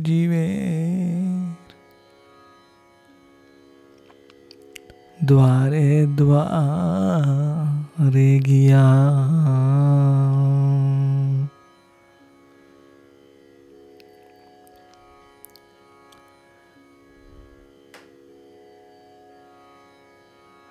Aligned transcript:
जीवे 0.07 0.47
द्वारे 5.25 6.07
द्वारे 6.17 8.29
गिया 8.47 8.85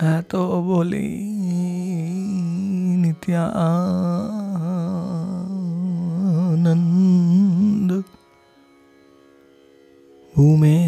है 0.00 0.22
तो 0.22 0.62
बोली 0.62 1.08
नित्यानंद 3.02 3.52
भूमे 10.36 10.87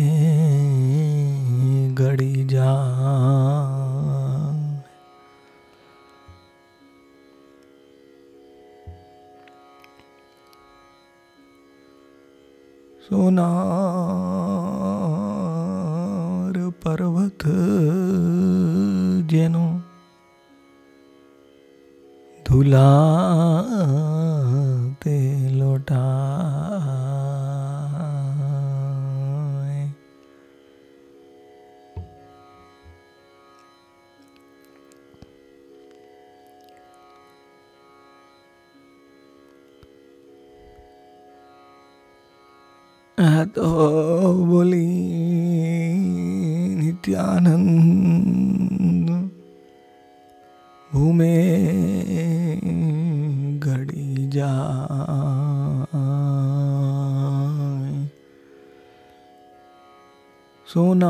तो 43.20 43.68
बोली 44.48 44.86
नित्यानंद 46.76 47.50
घूमे 50.90 51.36
घड़ी 53.58 54.26
जा 54.34 54.52
सोनार 60.66 61.00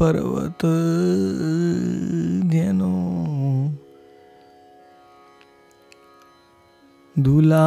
पर्वत 0.00 0.62
जनो 2.52 2.92
दुला 7.16 7.66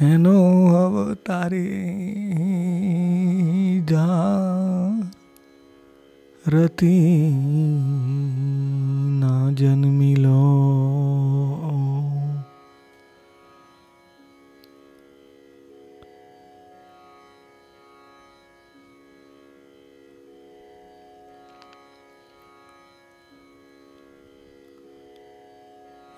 हेनो 0.00 0.32
अवतारे 0.78 1.62
जा 3.90 4.04
रति 6.44 6.98
ना 9.20 9.32
जन्मिलो 9.60 10.42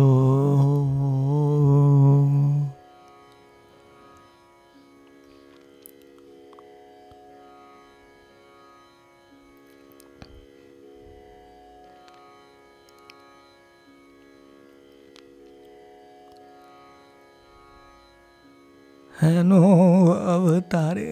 হেন 19.14 19.50
অবতারে 20.34 21.08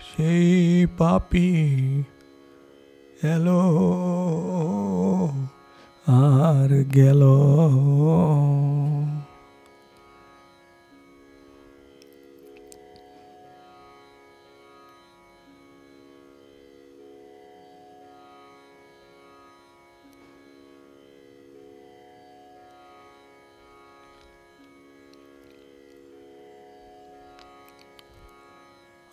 সেই 0.06 0.46
পাপি 0.98 1.50
এলো 3.22 3.62
আর 6.06 6.70
গেল। 6.94 7.22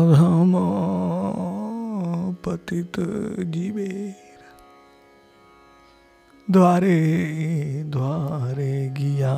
राधाम 0.00 0.52
पतित 2.34 3.00
जीवे। 3.40 4.14
द्वारे 6.50 7.00
द्वारे 7.86 8.88
गिया। 8.88 9.34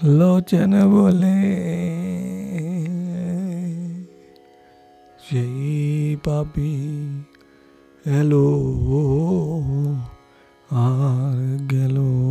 লোচন 0.00 0.72
বলে 0.92 1.38
সেই 5.20 6.16
পাপি 6.24 6.74
এলো 8.04 8.48
আর 10.70 11.40
গেলো। 11.70 12.25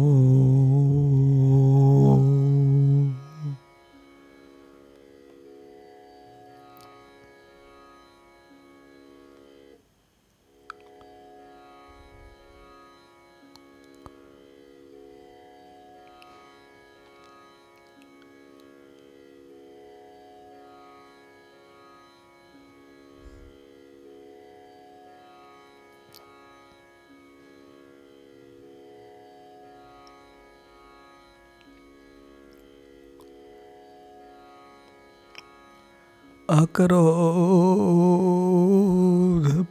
अक्रोध 36.55 36.95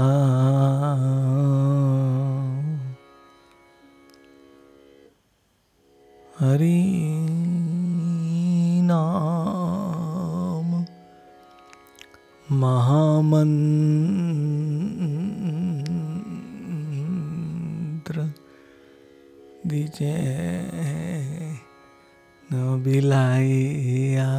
हरि 6.40 6.82
नाम 8.82 10.84
महामंत्र 12.52 14.29
दीजिए 19.70 20.14
नबिलाइया 22.52 24.30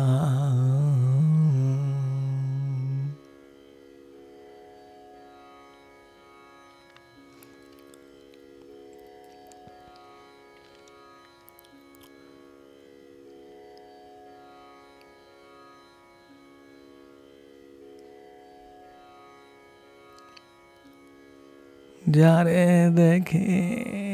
जा 22.10 22.42
रे 22.42 22.64
देखी। 22.92 24.11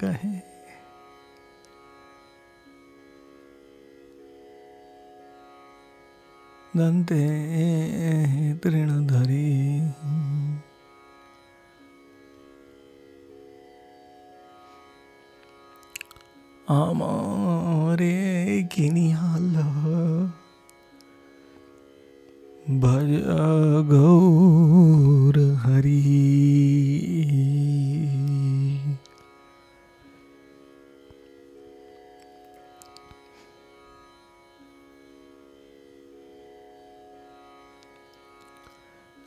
कहे 0.00 0.34
दंते 6.74 7.20
आमा 16.68 17.10
আমারে 17.90 18.14
কিনিয়া 18.72 19.29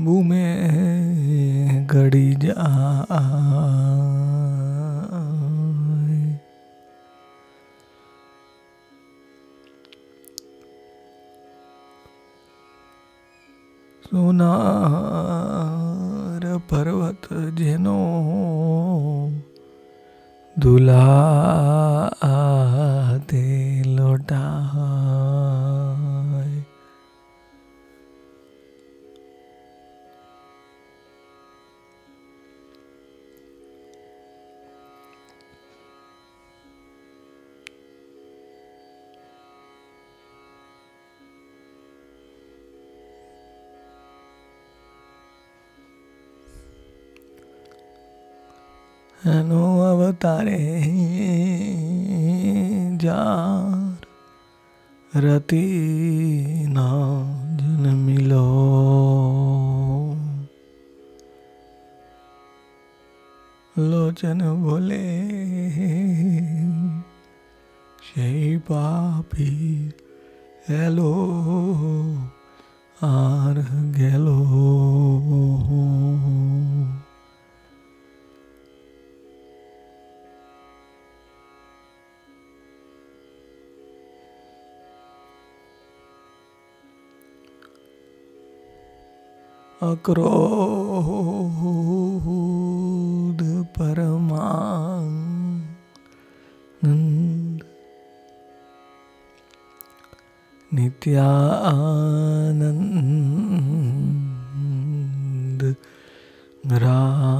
भूमे 0.00 1.86
घड़ी 1.86 2.34
जा 2.34 2.54
सोनार 14.04 16.60
पर्वत 16.70 17.28
जनो 17.32 18.69
दुला 20.62 21.04
दे 23.30 23.44
लोटा 23.96 24.42
হেন 49.20 49.50
অবতারে 49.82 50.62
যার 52.96 54.00
রতি 55.12 55.66
না 56.66 56.88
জন্মিল 57.58 58.32
লোচন 63.76 64.40
বলে 64.62 65.06
সেই 68.02 68.58
পাপি 68.68 69.52
এলো 70.78 71.12
আর 73.12 73.56
গেল 73.94 74.26
अक्रोध 89.82 90.20
परमानंद 93.76 95.00
नित्यानंद 100.70 101.22
राय 106.72 107.30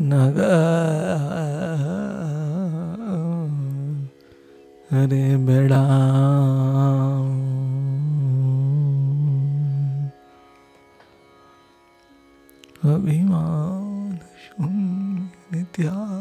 नग 0.00 0.38
अरे 4.92 5.24
बेड़ा 5.46 5.84
अभिमान 12.84 14.16
शून्य 14.44 15.26
नित्या 15.52 16.15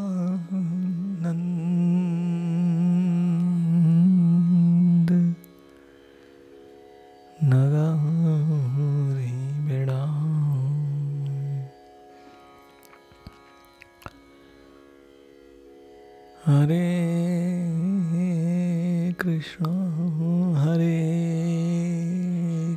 हरे 20.57 21.01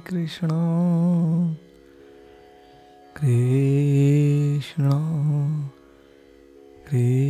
कृष्ण 0.07 0.49
कृष्ण 3.17 4.91
कृष्ण। 6.87 7.28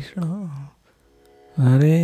कृष्ण 0.00 0.22
हरे 1.56 1.96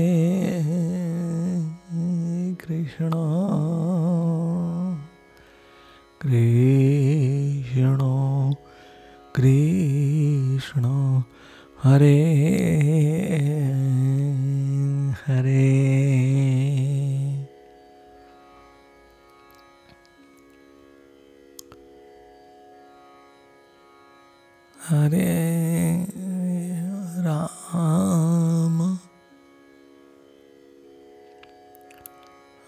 राम। 27.36 28.98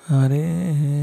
हरे 0.08 0.97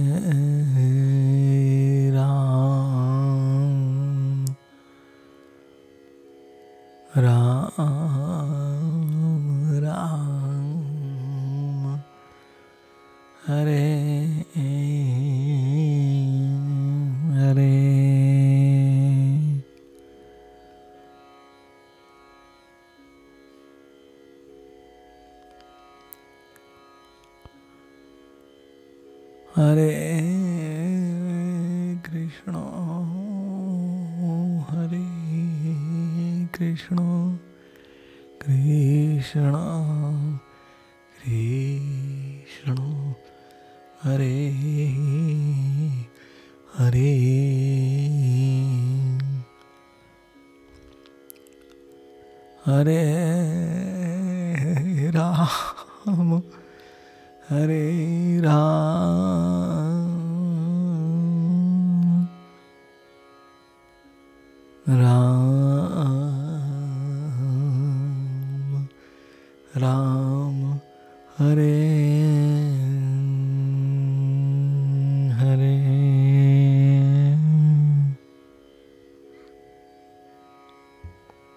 कृष्ण 39.26 39.42
कृष्ण 39.42 39.85